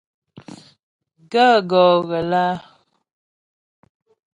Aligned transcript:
Gaə̂ 1.31 1.53
gɔ́ 1.69 1.87
ghə 2.07 2.19
lǎ? 2.31 2.45